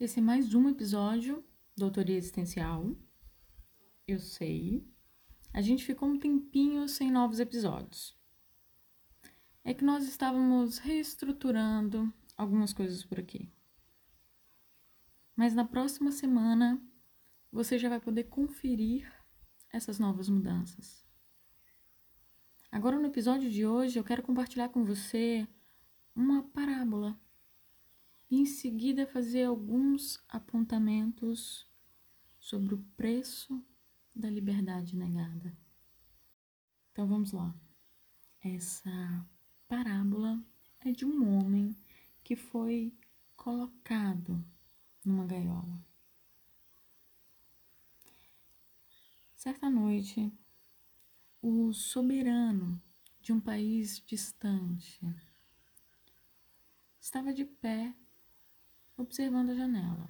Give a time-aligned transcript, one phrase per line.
[0.00, 1.44] Esse é mais um episódio
[1.76, 2.96] do Autoria Existencial.
[4.08, 4.88] Eu sei.
[5.52, 8.18] A gente ficou um tempinho sem novos episódios.
[9.62, 13.52] É que nós estávamos reestruturando algumas coisas por aqui.
[15.36, 16.82] Mas na próxima semana
[17.52, 19.06] você já vai poder conferir
[19.70, 21.04] essas novas mudanças.
[22.72, 25.46] Agora, no episódio de hoje, eu quero compartilhar com você
[26.16, 27.20] uma parábola
[28.30, 31.66] e em seguida fazer alguns apontamentos
[32.38, 33.62] sobre o preço
[34.14, 35.56] da liberdade negada.
[36.92, 37.54] Então vamos lá.
[38.40, 39.26] Essa
[39.66, 40.42] parábola
[40.80, 41.76] é de um homem
[42.22, 42.94] que foi
[43.36, 44.44] colocado
[45.04, 45.84] numa gaiola.
[49.34, 50.32] Certa noite,
[51.42, 52.80] o soberano
[53.20, 55.00] de um país distante
[57.00, 57.94] estava de pé
[59.00, 60.08] observando a janela,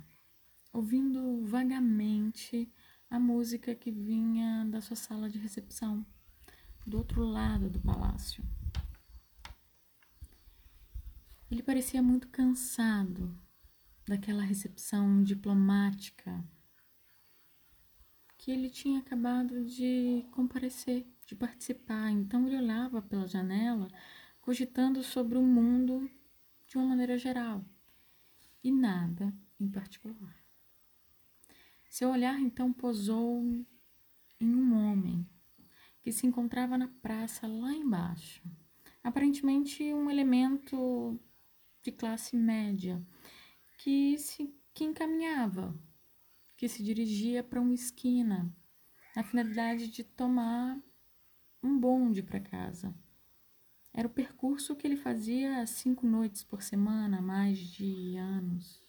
[0.73, 2.73] ouvindo vagamente
[3.09, 6.05] a música que vinha da sua sala de recepção,
[6.87, 8.45] do outro lado do palácio.
[11.51, 13.37] Ele parecia muito cansado
[14.07, 16.45] daquela recepção diplomática
[18.39, 22.11] que ele tinha acabado de comparecer, de participar.
[22.11, 23.89] Então ele olhava pela janela,
[24.41, 26.11] cogitando sobre o mundo
[26.67, 27.65] de uma maneira geral
[28.63, 30.37] e nada em particular.
[31.89, 33.43] Seu olhar então posou
[34.41, 35.29] em um homem
[36.01, 38.43] que se encontrava na praça lá embaixo,
[39.03, 41.21] aparentemente um elemento
[41.83, 43.05] de classe média
[43.79, 45.75] que se que encaminhava,
[46.57, 48.55] que se dirigia para uma esquina,
[49.17, 50.81] na finalidade de tomar
[51.63, 52.95] um bonde para casa.
[53.93, 58.81] Era o percurso que ele fazia cinco noites por semana há mais de anos.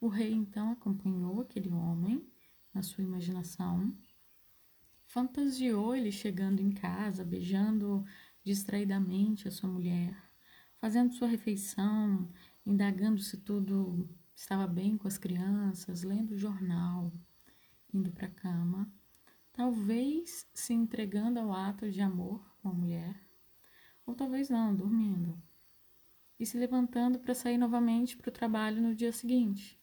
[0.00, 2.26] O rei então acompanhou aquele homem
[2.72, 3.96] na sua imaginação,
[5.06, 8.04] fantasiou ele chegando em casa, beijando
[8.42, 10.14] distraidamente a sua mulher,
[10.80, 12.28] fazendo sua refeição,
[12.66, 17.12] indagando se tudo estava bem com as crianças, lendo o jornal,
[17.92, 18.92] indo para a cama,
[19.52, 23.23] talvez se entregando ao ato de amor com a mulher
[24.06, 25.40] ou talvez não, dormindo,
[26.38, 29.78] e se levantando para sair novamente para o trabalho no dia seguinte.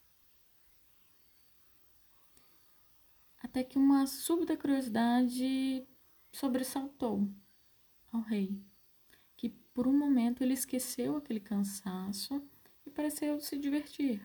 [3.42, 5.86] Até que uma súbita curiosidade
[6.32, 7.28] sobressaltou
[8.12, 8.62] ao rei,
[9.36, 12.42] que por um momento ele esqueceu aquele cansaço
[12.86, 14.22] e pareceu se divertir,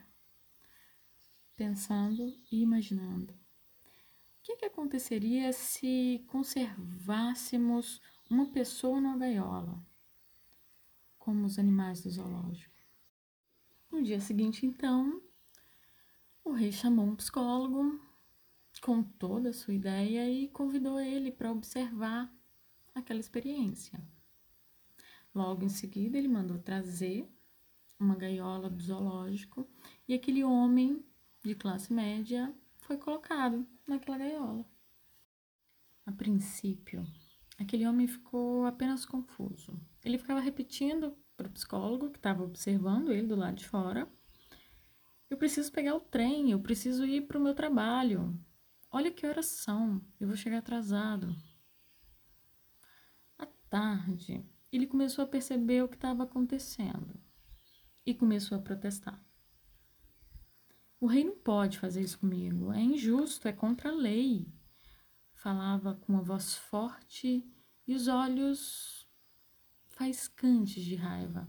[1.56, 3.32] pensando e imaginando.
[3.32, 9.84] O que, que aconteceria se conservássemos uma pessoa numa gaiola,
[11.19, 12.75] como os animais do zoológico.
[13.91, 15.22] No dia seguinte, então,
[16.44, 18.00] o rei chamou um psicólogo,
[18.81, 22.32] contou da sua ideia e convidou ele para observar
[22.94, 24.00] aquela experiência.
[25.34, 27.28] Logo em seguida, ele mandou trazer
[27.98, 29.69] uma gaiola do zoológico
[30.06, 31.04] e aquele homem
[31.43, 34.64] de classe média foi colocado naquela gaiola.
[36.04, 37.04] A princípio,
[37.59, 39.81] Aquele homem ficou apenas confuso.
[40.05, 44.09] Ele ficava repetindo para o psicólogo que estava observando ele do lado de fora:
[45.31, 48.39] Eu preciso pegar o trem, eu preciso ir para o meu trabalho.
[48.91, 51.34] Olha que horas são, eu vou chegar atrasado.
[53.39, 57.19] À tarde, ele começou a perceber o que estava acontecendo
[58.05, 59.21] e começou a protestar.
[61.00, 64.47] O rei não pode fazer isso comigo, é injusto, é contra a lei
[65.46, 67.48] falava com uma voz forte
[67.86, 69.08] e os olhos
[69.86, 71.46] faiscantes de raiva.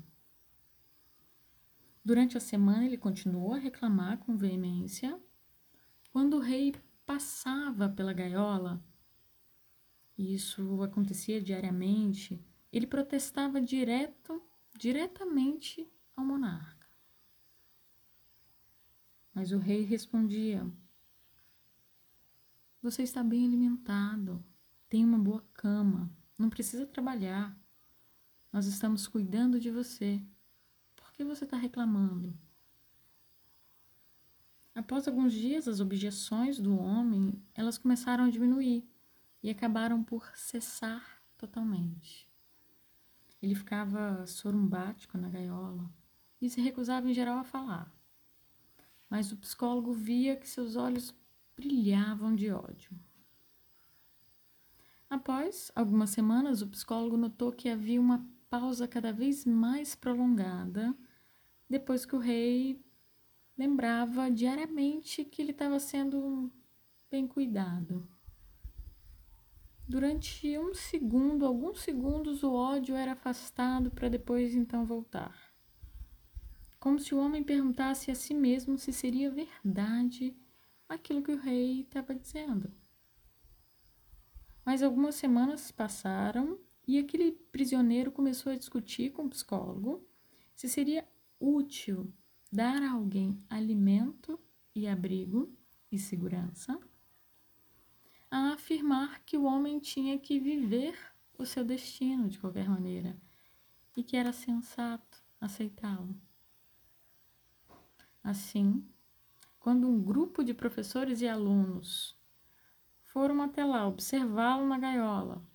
[2.06, 5.20] Durante a semana ele continuou a reclamar com veemência.
[6.12, 6.76] Quando o rei
[7.08, 8.86] passava pela gaiola,
[10.16, 12.40] e isso acontecia diariamente,
[12.72, 14.40] ele protestava direto,
[14.78, 16.88] diretamente ao monarca.
[19.34, 20.72] Mas o rei respondia:
[22.90, 24.42] você está bem alimentado,
[24.88, 27.54] tem uma boa cama, não precisa trabalhar.
[28.52, 30.24] Nós estamos cuidando de você.
[30.96, 32.34] Por que você está reclamando?
[34.74, 38.90] Após alguns dias, as objeções do homem, elas começaram a diminuir
[39.44, 42.26] e acabaram por cessar totalmente.
[43.42, 45.92] Ele ficava sorumbático na gaiola
[46.42, 47.92] e se recusava em geral a falar.
[49.10, 51.14] Mas o psicólogo via que seus olhos
[51.58, 52.92] brilhavam de ódio.
[55.10, 60.96] Após algumas semanas, o psicólogo notou que havia uma pausa cada vez mais prolongada
[61.70, 62.80] depois que o rei
[63.58, 66.52] lembrava diariamente que ele estava sendo
[67.10, 68.08] bem cuidado.
[69.88, 75.36] Durante um segundo, alguns segundos, o ódio era afastado para depois então voltar.
[76.80, 80.38] Como se o homem perguntasse a si mesmo se seria verdade
[80.88, 82.72] aquilo que o rei estava dizendo.
[84.66, 90.06] Mas algumas semanas passaram e aquele prisioneiro começou a discutir com o psicólogo
[90.56, 91.08] se seria
[91.40, 92.12] útil
[92.52, 94.40] dar a alguém alimento
[94.74, 95.54] e abrigo
[95.92, 96.80] e segurança
[98.30, 100.98] a afirmar que o homem tinha que viver
[101.38, 103.18] o seu destino de qualquer maneira
[103.96, 106.16] e que era sensato aceitá-lo.
[108.24, 108.86] Assim,
[109.68, 112.18] quando um grupo de professores e alunos
[113.02, 115.46] foram até lá observá-lo na gaiola,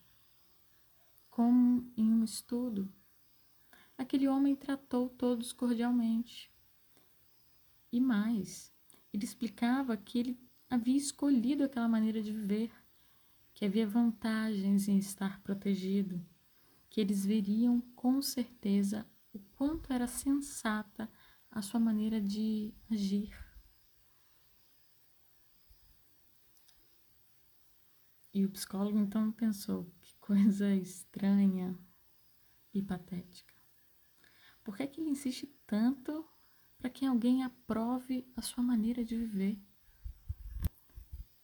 [1.31, 2.93] como em um estudo,
[3.97, 6.53] aquele homem tratou todos cordialmente.
[7.91, 8.71] E mais,
[9.15, 12.71] ele explicava que ele havia escolhido aquela maneira de viver,
[13.55, 16.23] que havia vantagens em estar protegido,
[16.91, 21.11] que eles veriam com certeza o quanto era sensata
[21.51, 23.42] a sua maneira de agir.
[28.33, 31.79] E o psicólogo então pensou: que coisa estranha
[32.73, 33.55] e patética.
[34.65, 36.27] Por que, é que ele insiste tanto
[36.79, 39.61] para que alguém aprove a sua maneira de viver?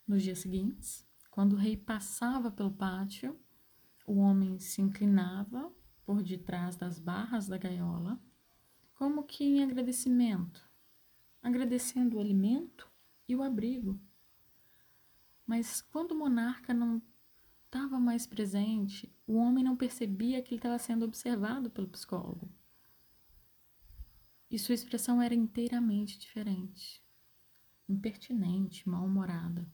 [0.06, 3.38] Nos dias seguintes, quando o rei passava pelo pátio,
[4.06, 5.70] o homem se inclinava
[6.05, 8.19] por detrás das barras da gaiola,
[8.94, 10.67] como que em agradecimento,
[11.43, 12.90] agradecendo o alimento
[13.29, 14.00] e o abrigo.
[15.48, 17.00] Mas quando o monarca não
[17.64, 22.52] estava mais presente, o homem não percebia que ele estava sendo observado pelo psicólogo.
[24.50, 27.02] E sua expressão era inteiramente diferente,
[27.88, 29.66] impertinente, mal-humorada.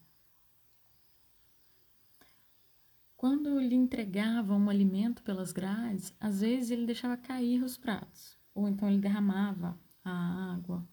[3.16, 8.68] Quando lhe entregavam um alimento pelas grades, às vezes ele deixava cair os pratos, ou
[8.68, 10.88] então ele derramava a água.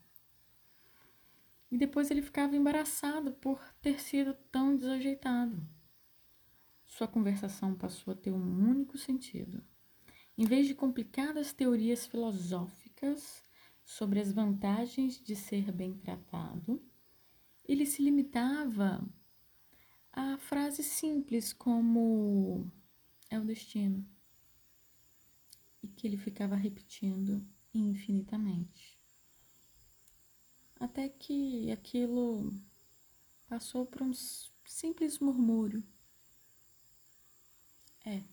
[1.71, 5.65] E depois ele ficava embaraçado por ter sido tão desajeitado.
[6.85, 9.63] Sua conversação passou a ter um único sentido.
[10.37, 13.41] Em vez de complicadas teorias filosóficas
[13.85, 16.83] sobre as vantagens de ser bem tratado,
[17.65, 19.07] ele se limitava
[20.11, 22.69] a frase simples como
[23.29, 24.05] é o destino
[25.81, 28.90] e que ele ficava repetindo infinitamente.
[30.81, 32.51] Até que aquilo
[33.47, 34.11] passou por um
[34.65, 35.83] simples murmúrio.
[38.03, 38.23] É.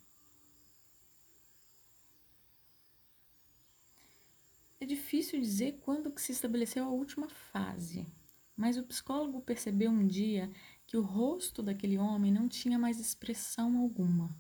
[4.80, 8.06] É difícil dizer quando que se estabeleceu a última fase,
[8.56, 10.50] mas o psicólogo percebeu um dia
[10.86, 14.34] que o rosto daquele homem não tinha mais expressão alguma.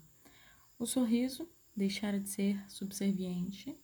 [0.78, 1.46] O sorriso
[1.76, 3.78] deixara de ser subserviente,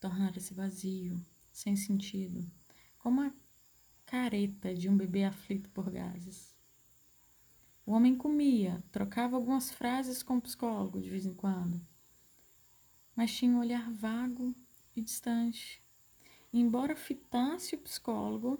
[0.00, 2.50] tornara-se vazio, sem sentido,
[3.06, 3.32] como a
[4.04, 6.52] careta de um bebê aflito por gases.
[7.86, 11.80] O homem comia, trocava algumas frases com o psicólogo de vez em quando,
[13.14, 14.52] mas tinha um olhar vago
[14.96, 15.80] e distante.
[16.52, 18.58] Embora fitasse o psicólogo,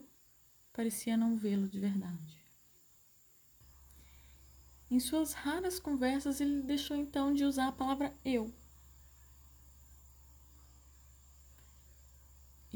[0.72, 2.38] parecia não vê-lo de verdade.
[4.88, 8.54] Em suas raras conversas, ele deixou então de usar a palavra eu.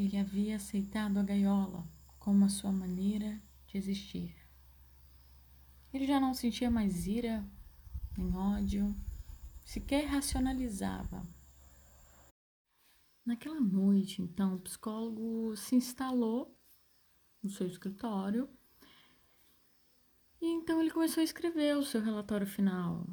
[0.01, 1.87] Ele havia aceitado a gaiola
[2.19, 4.35] como a sua maneira de existir.
[5.93, 7.45] Ele já não sentia mais ira
[8.17, 8.97] nem ódio,
[9.63, 11.23] sequer racionalizava.
[13.27, 16.59] Naquela noite, então, o psicólogo se instalou
[17.43, 18.49] no seu escritório
[20.41, 23.07] e então ele começou a escrever o seu relatório final.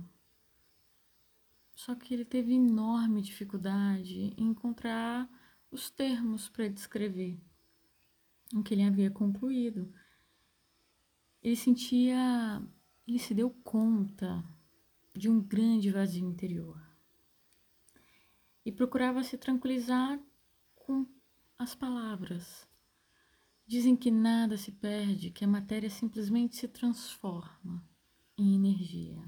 [1.75, 5.29] Só que ele teve enorme dificuldade em encontrar
[5.71, 7.39] os termos para descrever
[8.53, 9.93] o que ele havia concluído.
[11.41, 12.61] Ele sentia,
[13.07, 14.43] ele se deu conta
[15.13, 16.81] de um grande vazio interior
[18.65, 20.19] e procurava se tranquilizar
[20.75, 21.05] com
[21.57, 22.67] as palavras
[23.67, 27.85] Dizem que nada se perde, que a matéria simplesmente se transforma
[28.37, 29.21] em energia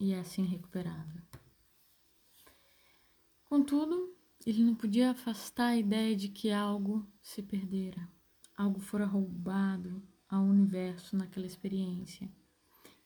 [0.00, 1.22] e é assim recuperada.
[3.44, 8.08] Contudo, ele não podia afastar a ideia de que algo se perdera,
[8.56, 12.28] algo fora roubado ao universo naquela experiência,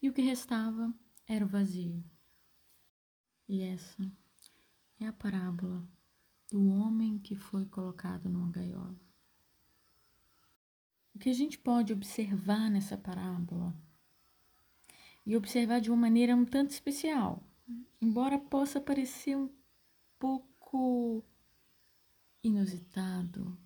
[0.01, 0.93] e o que restava
[1.27, 2.03] era o vazio.
[3.49, 4.11] E essa
[5.01, 5.87] é a parábola
[6.51, 8.97] do homem que foi colocado numa gaiola.
[11.15, 13.75] O que a gente pode observar nessa parábola
[15.25, 17.43] e observar de uma maneira um tanto especial,
[18.01, 19.51] embora possa parecer um
[20.19, 20.56] pouco
[22.43, 23.59] inusitado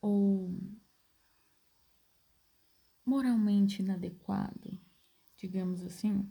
[0.00, 0.58] ou
[3.04, 4.80] moralmente inadequado,
[5.36, 6.28] digamos assim,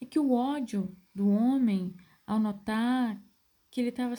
[0.00, 1.94] é que o ódio do homem,
[2.26, 3.22] ao notar
[3.70, 4.14] que ele estava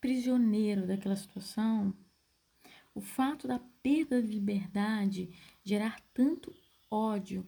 [0.00, 1.94] prisioneiro daquela situação,
[2.94, 5.30] o fato da perda de liberdade
[5.64, 6.54] gerar tanto
[6.90, 7.46] ódio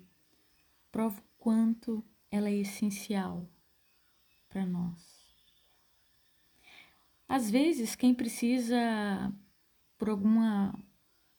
[0.90, 3.48] prova o quanto ela é essencial
[4.48, 5.13] para nós.
[7.28, 9.32] Às vezes, quem precisa,
[9.98, 10.78] por, alguma,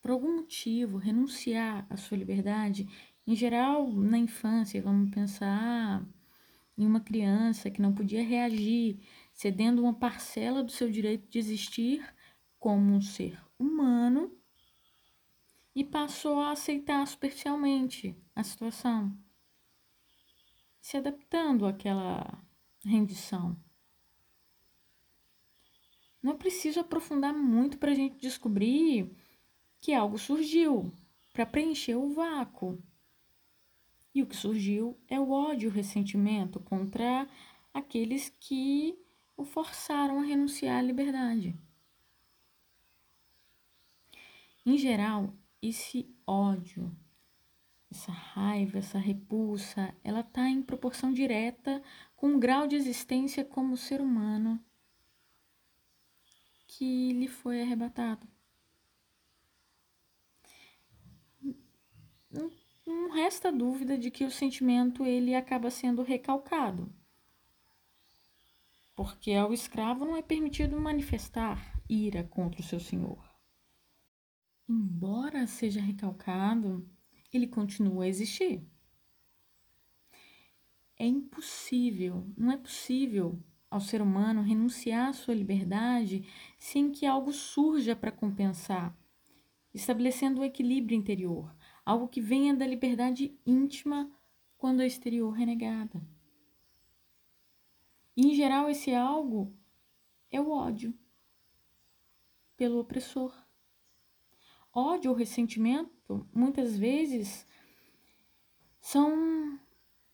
[0.00, 2.88] por algum motivo, renunciar à sua liberdade,
[3.26, 6.06] em geral, na infância, vamos pensar
[6.78, 9.00] em uma criança que não podia reagir,
[9.32, 12.04] cedendo uma parcela do seu direito de existir
[12.58, 14.36] como um ser humano
[15.74, 19.16] e passou a aceitar superficialmente a situação,
[20.80, 22.42] se adaptando àquela
[22.84, 23.56] rendição.
[26.26, 29.16] Não é preciso aprofundar muito para a gente descobrir
[29.78, 30.92] que algo surgiu
[31.32, 32.82] para preencher o vácuo.
[34.12, 37.28] E o que surgiu é o ódio o ressentimento contra
[37.72, 38.98] aqueles que
[39.36, 41.54] o forçaram a renunciar à liberdade.
[44.66, 46.90] Em geral, esse ódio,
[47.88, 51.80] essa raiva, essa repulsa, ela está em proporção direta
[52.16, 54.60] com o grau de existência como ser humano
[56.66, 58.26] que lhe foi arrebatado.
[62.30, 66.92] Não, resta dúvida de que o sentimento ele acaba sendo recalcado.
[68.94, 73.22] Porque ao escravo não é permitido manifestar ira contra o seu senhor.
[74.68, 76.88] Embora seja recalcado,
[77.32, 78.66] ele continua a existir.
[80.98, 83.38] É impossível, não é possível
[83.70, 86.26] ao ser humano renunciar à sua liberdade
[86.58, 88.96] sem que algo surja para compensar,
[89.74, 91.54] estabelecendo o um equilíbrio interior,
[91.84, 94.10] algo que venha da liberdade íntima
[94.56, 96.02] quando a exterior renegada.
[98.16, 99.52] E, em geral, esse algo
[100.30, 100.94] é o ódio
[102.56, 103.34] pelo opressor.
[104.72, 107.46] Ódio ou ressentimento, muitas vezes,
[108.80, 109.58] são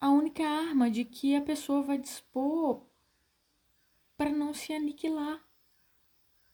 [0.01, 2.85] a única arma de que a pessoa vai dispor
[4.23, 5.45] para não se aniquilar,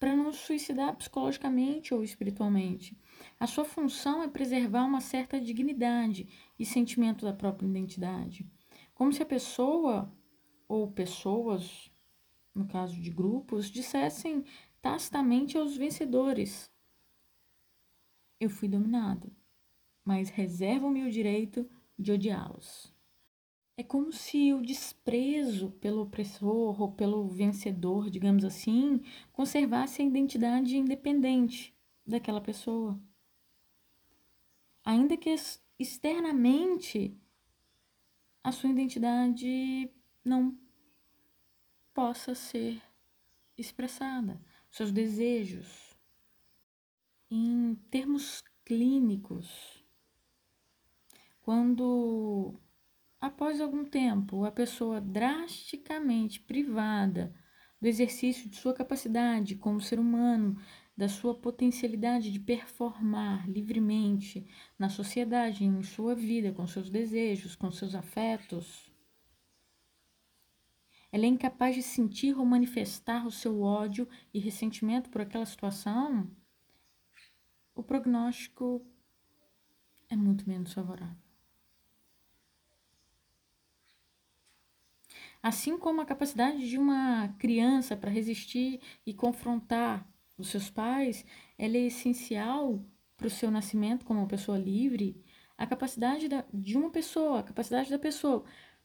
[0.01, 2.99] para não se suicidar psicologicamente ou espiritualmente.
[3.39, 6.27] A sua função é preservar uma certa dignidade
[6.59, 8.51] e sentimento da própria identidade.
[8.95, 10.11] Como se a pessoa
[10.67, 11.93] ou pessoas,
[12.55, 14.47] no caso de grupos, dissessem
[14.81, 16.73] tacitamente aos vencedores:
[18.41, 19.31] Eu fui dominado,
[20.03, 22.98] mas reservo-me o direito de odiá-los.
[23.79, 29.01] É como se o desprezo pelo opressor ou pelo vencedor, digamos assim,
[29.33, 31.73] conservasse a identidade independente
[32.05, 33.01] daquela pessoa.
[34.85, 35.33] Ainda que
[35.79, 37.17] externamente
[38.43, 39.89] a sua identidade
[40.25, 40.59] não
[41.95, 42.83] possa ser
[43.57, 44.41] expressada,
[44.73, 45.97] seus desejos.
[47.31, 49.85] Em termos clínicos,
[51.43, 52.59] quando
[53.21, 57.35] Após algum tempo, a pessoa drasticamente privada
[57.81, 60.61] do exercício de sua capacidade como ser humano,
[60.97, 64.47] da sua potencialidade de performar livremente
[64.79, 68.91] na sociedade, em sua vida, com seus desejos, com seus afetos.
[71.11, 76.31] Ela é incapaz de sentir ou manifestar o seu ódio e ressentimento por aquela situação.
[77.75, 78.85] O prognóstico
[80.09, 81.28] é muito menos favorável.
[85.43, 91.25] Assim como a capacidade de uma criança para resistir e confrontar os seus pais,
[91.57, 92.85] ela é essencial
[93.17, 95.23] para o seu nascimento como uma pessoa livre.
[95.57, 98.45] A capacidade da, de uma pessoa, a capacidade da pessoa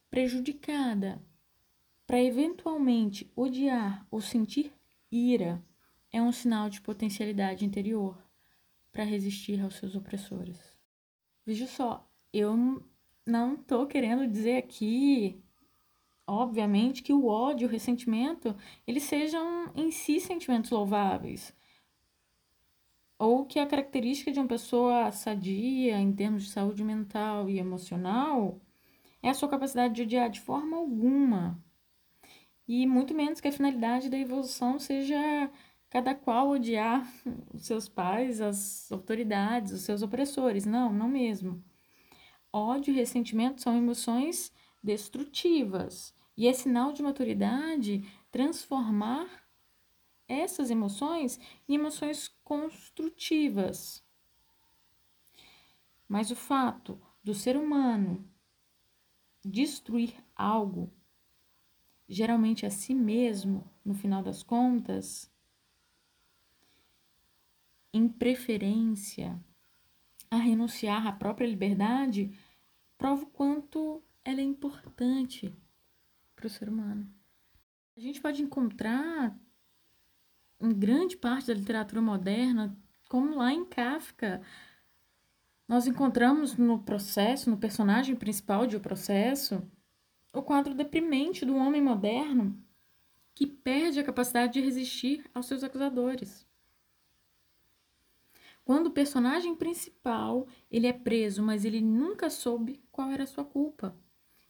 [0.10, 1.22] prejudicada
[2.05, 4.72] para eventualmente odiar ou sentir
[5.12, 5.63] ira
[6.12, 8.17] é um sinal de potencialidade interior
[8.91, 10.60] para resistir aos seus opressores.
[11.45, 12.86] Veja só, eu
[13.25, 15.42] não estou querendo dizer aqui
[16.27, 18.56] obviamente, que o ódio, o ressentimento,
[18.88, 21.53] eles sejam em si sentimentos louváveis.
[23.18, 28.60] Ou que a característica de uma pessoa sadia em termos de saúde mental e emocional
[29.22, 31.63] é a sua capacidade de odiar de forma alguma.
[32.68, 35.50] E muito menos que a finalidade da evolução seja
[35.89, 37.08] cada qual odiar
[37.53, 40.65] os seus pais, as autoridades, os seus opressores.
[40.65, 41.63] Não, não mesmo.
[42.51, 44.51] Ódio e ressentimento são emoções
[44.83, 46.13] destrutivas.
[46.35, 49.47] E é sinal de maturidade transformar
[50.27, 54.03] essas emoções em emoções construtivas.
[56.07, 58.27] Mas o fato do ser humano
[59.43, 60.91] destruir algo,
[62.07, 65.31] geralmente a si mesmo, no final das contas,
[67.93, 69.39] em preferência
[70.31, 72.35] a renunciar à própria liberdade,
[72.97, 75.53] prova o quanto ela é importante
[76.36, 77.08] para o ser humano.
[77.96, 79.38] A gente pode encontrar
[80.60, 82.75] em grande parte da literatura moderna,
[83.10, 84.42] como lá em Kafka,
[85.68, 89.62] nós encontramos no processo, no personagem principal de O Processo,
[90.32, 92.58] o quadro deprimente do homem moderno
[93.36, 96.46] que perde a capacidade de resistir aos seus acusadores.
[98.65, 103.44] Quando o personagem principal, ele é preso, mas ele nunca soube qual era a sua
[103.44, 103.96] culpa.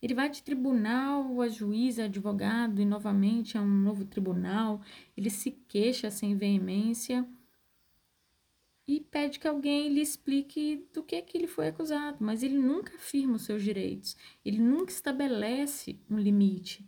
[0.04, 4.82] Ele vai de tribunal a juiz, a advogado e novamente a um novo tribunal.
[5.16, 7.26] Ele se queixa sem veemência
[8.86, 12.94] e pede que alguém lhe explique do que que ele foi acusado, mas ele nunca
[12.98, 14.18] afirma os seus direitos.
[14.44, 16.86] Ele nunca estabelece um limite,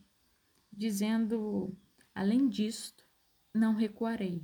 [0.69, 1.73] dizendo:
[2.13, 3.07] além disto,
[3.53, 4.43] não recuarei,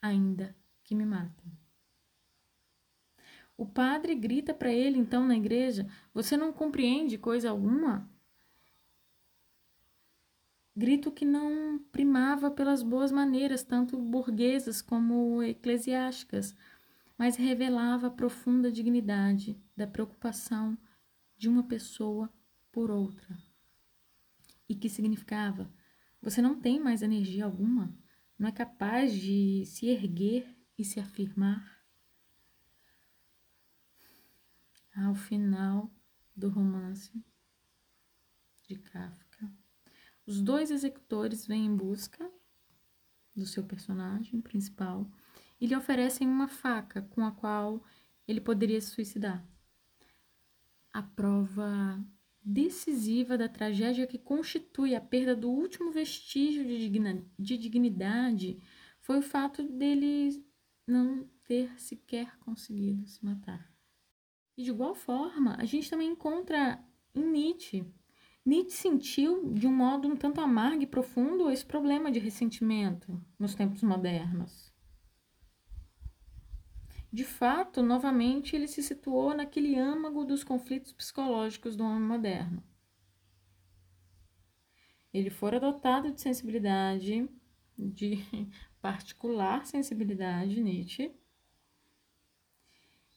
[0.00, 1.57] ainda que me matem.
[3.58, 5.84] O padre grita para ele então na igreja:
[6.14, 8.08] Você não compreende coisa alguma?
[10.76, 16.54] Grito que não primava pelas boas maneiras, tanto burguesas como eclesiásticas,
[17.18, 20.78] mas revelava a profunda dignidade da preocupação
[21.36, 22.32] de uma pessoa
[22.70, 23.36] por outra.
[24.68, 25.68] E que significava:
[26.22, 27.92] você não tem mais energia alguma,
[28.38, 30.46] não é capaz de se erguer
[30.78, 31.77] e se afirmar
[35.04, 35.90] ao final
[36.36, 37.12] do romance
[38.66, 39.50] de Kafka.
[40.26, 42.30] Os dois executores vêm em busca
[43.34, 45.10] do seu personagem principal
[45.60, 47.82] e lhe oferecem uma faca com a qual
[48.26, 49.44] ele poderia se suicidar.
[50.92, 52.04] A prova
[52.42, 58.60] decisiva da tragédia que constitui a perda do último vestígio de dignidade
[59.00, 60.44] foi o fato dele
[60.86, 63.77] não ter sequer conseguido se matar.
[64.58, 67.86] E de igual forma, a gente também encontra em Nietzsche.
[68.44, 73.54] Nietzsche sentiu, de um modo um tanto amargo e profundo, esse problema de ressentimento nos
[73.54, 74.74] tempos modernos.
[77.12, 82.60] De fato, novamente, ele se situou naquele âmago dos conflitos psicológicos do homem moderno.
[85.14, 87.30] Ele fora dotado de sensibilidade,
[87.78, 88.18] de
[88.82, 91.14] particular sensibilidade, Nietzsche,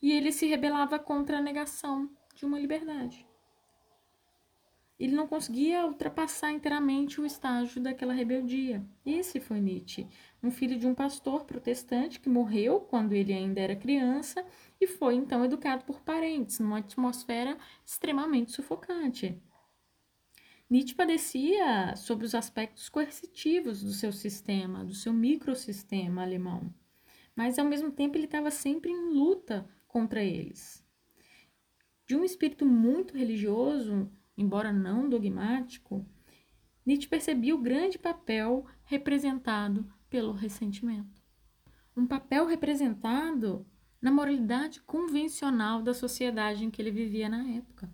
[0.01, 3.25] e ele se rebelava contra a negação de uma liberdade.
[5.01, 8.85] Ele não conseguia ultrapassar inteiramente o estágio daquela rebeldia.
[9.03, 10.07] Esse foi Nietzsche,
[10.43, 14.45] um filho de um pastor protestante que morreu quando ele ainda era criança
[14.79, 19.41] e foi então educado por parentes, numa atmosfera extremamente sufocante.
[20.69, 26.71] Nietzsche padecia sobre os aspectos coercitivos do seu sistema, do seu microsistema alemão.
[27.35, 30.81] Mas, ao mesmo tempo, ele estava sempre em luta contra eles.
[32.07, 36.07] De um espírito muito religioso, embora não dogmático,
[36.85, 41.21] Nietzsche percebia o grande papel representado pelo ressentimento.
[41.95, 43.67] Um papel representado
[44.01, 47.93] na moralidade convencional da sociedade em que ele vivia na época.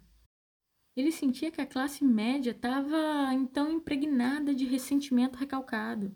[0.96, 6.16] Ele sentia que a classe média estava então impregnada de ressentimento recalcado.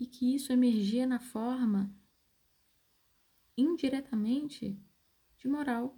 [0.00, 1.94] E que isso emergia na forma
[3.60, 4.76] indiretamente
[5.38, 5.96] de moral.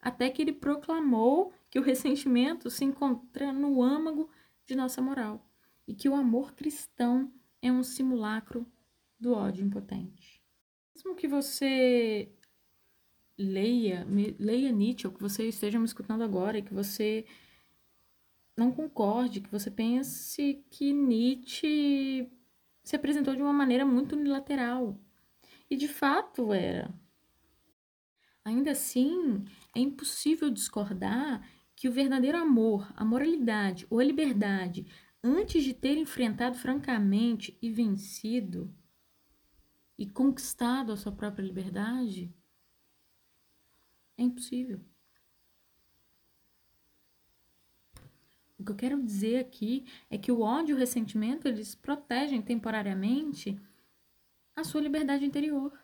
[0.00, 4.30] Até que ele proclamou que o ressentimento se encontra no âmago
[4.66, 5.46] de nossa moral
[5.86, 8.66] e que o amor cristão é um simulacro
[9.18, 10.42] do ódio impotente.
[10.94, 12.32] Mesmo que você
[13.36, 14.06] leia,
[14.38, 17.24] leia Nietzsche, ou que você esteja me escutando agora e que você
[18.56, 22.30] não concorde, que você pense que Nietzsche
[22.82, 24.98] se apresentou de uma maneira muito unilateral,
[25.70, 26.92] e de fato era.
[28.44, 34.86] Ainda assim, é impossível discordar que o verdadeiro amor, a moralidade ou a liberdade,
[35.22, 38.74] antes de ter enfrentado francamente e vencido
[39.96, 42.34] e conquistado a sua própria liberdade,
[44.18, 44.80] é impossível.
[48.58, 52.42] O que eu quero dizer aqui é que o ódio e o ressentimento, eles protegem
[52.42, 53.58] temporariamente
[54.54, 55.78] a sua liberdade interior.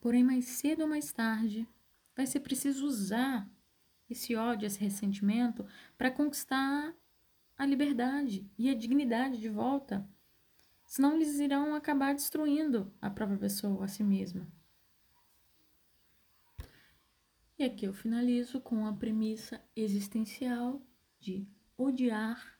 [0.00, 1.66] Porém, mais cedo ou mais tarde,
[2.14, 3.50] vai ser preciso usar
[4.08, 6.94] esse ódio, esse ressentimento para conquistar
[7.56, 10.06] a liberdade e a dignidade de volta.
[10.86, 14.46] Senão eles irão acabar destruindo a própria pessoa, a si mesma.
[17.58, 20.82] E aqui eu finalizo com a premissa existencial
[21.20, 21.46] de
[21.78, 22.53] odiar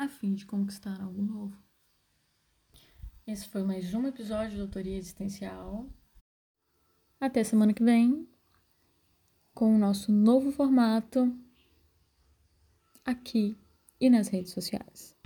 [0.00, 1.62] a fim de conquistar algo novo.
[3.26, 5.86] Esse foi mais um episódio de Doutoria Existencial.
[7.20, 8.26] Até semana que vem
[9.52, 11.30] com o nosso novo formato
[13.04, 13.58] aqui
[14.00, 15.14] e nas redes sociais.